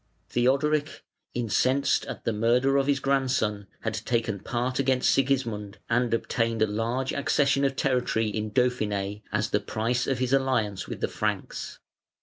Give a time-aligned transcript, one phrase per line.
[0.29, 1.03] Theodoric,
[1.35, 6.65] incensed at the murder of his grandson, had taken part against Sigismund and obtained a
[6.65, 11.77] large accession of territory in Dauphiné as the price of his alliance with the Franks.